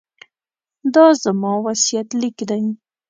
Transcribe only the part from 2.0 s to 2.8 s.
لیک دی.